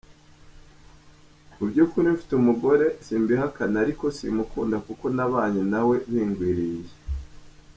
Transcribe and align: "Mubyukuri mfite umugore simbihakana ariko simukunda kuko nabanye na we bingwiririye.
"Mubyukuri 1.57 2.07
mfite 2.15 2.31
umugore 2.35 2.85
simbihakana 3.05 3.77
ariko 3.85 4.05
simukunda 4.17 4.77
kuko 4.87 5.05
nabanye 5.15 5.61
na 5.71 5.81
we 5.87 5.95
bingwiririye. 6.11 6.93